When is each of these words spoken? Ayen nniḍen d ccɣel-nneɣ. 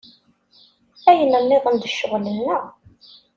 Ayen 1.09 1.33
nniḍen 1.41 1.75
d 1.77 1.83
ccɣel-nneɣ. 1.91 2.63